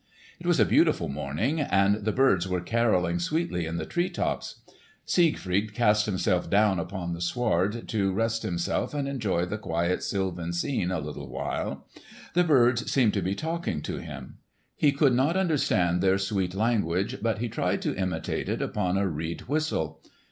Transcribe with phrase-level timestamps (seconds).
[0.39, 4.61] It was a beautiful morning, and the birds were carolling sweetly in the tree tops.
[5.05, 10.53] Siegfried cast himself down upon the sward to rest himself and enjoy the quiet sylvan
[10.53, 11.85] scene a little while.
[12.33, 14.39] The birds seemed to be talking to him.
[14.75, 19.07] He could not understand their sweet language, but he tried to imitate it upon a
[19.07, 20.01] reed whistle.